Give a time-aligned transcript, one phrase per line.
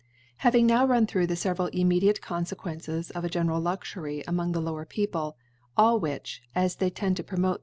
[0.37, 4.59] HAving now run through the feveral immediate Confequehces of a gene* ril Luxury among the
[4.59, 5.37] lower People,
[5.77, 7.59] all which, as they tend to promote